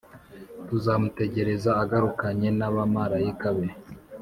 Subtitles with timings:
[0.67, 3.67] Tuzamutegereza agarukanye n’abamarayika be